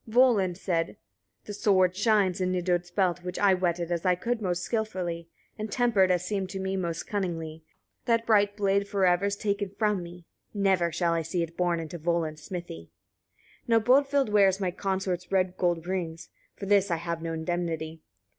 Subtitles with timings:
[0.09, 0.87] Volund said:
[1.45, 1.45] 17.
[1.45, 5.71] "The sword shines in Nidud's belt, which I whetted as I could most skilfully, and
[5.71, 7.63] tempered, as seemed to me most cunningly.
[8.05, 10.25] That bright blade forever is taken from me:
[10.55, 12.89] never shall I see it borne into Volund's smithy.
[13.65, 13.65] 18.
[13.67, 18.01] Now Bodvild wears my consort's red gold rings: for this I have no indemnity."